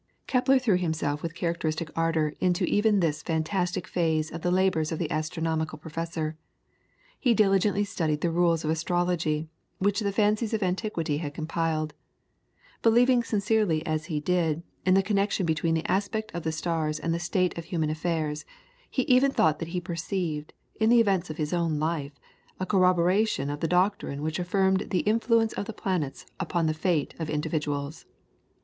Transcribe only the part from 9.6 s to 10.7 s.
which the fancies of